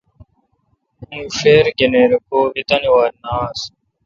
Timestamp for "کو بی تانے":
2.27-2.89